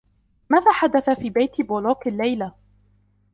ماذا 0.49 0.71
حدث 0.71 1.09
في 1.09 1.29
بيت 1.29 1.61
بولوك 1.61 2.07
الليلة؟ 2.07 2.53